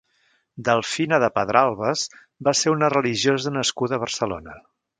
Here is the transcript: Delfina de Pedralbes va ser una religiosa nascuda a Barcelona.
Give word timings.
Delfina 0.69 1.19
de 1.23 1.29
Pedralbes 1.35 2.05
va 2.49 2.55
ser 2.63 2.73
una 2.77 2.89
religiosa 2.97 3.55
nascuda 3.61 3.99
a 4.01 4.05
Barcelona. 4.07 4.57